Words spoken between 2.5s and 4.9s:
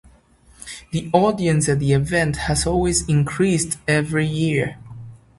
always increased every year.